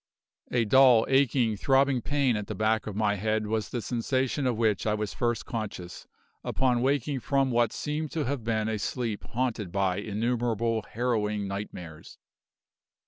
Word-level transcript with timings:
A 0.49 0.65
dull, 0.65 1.05
aching, 1.09 1.55
throbbing 1.55 2.01
pain 2.01 2.35
at 2.35 2.47
the 2.47 2.55
back 2.55 2.87
of 2.87 2.95
my 2.95 3.17
head 3.17 3.45
was 3.45 3.69
the 3.69 3.83
sensation 3.83 4.47
of 4.47 4.57
which 4.57 4.87
I 4.87 4.95
was 4.95 5.13
first 5.13 5.45
conscious 5.45 6.07
upon 6.43 6.77
awaking 6.79 7.19
from 7.19 7.51
what 7.51 7.71
seemed 7.71 8.09
to 8.13 8.25
have 8.25 8.43
been 8.43 8.67
a 8.67 8.79
sleep 8.79 9.23
haunted 9.23 9.71
by 9.71 9.97
innumerable 9.97 10.81
harrowing 10.93 11.47
nightmares. 11.47 12.17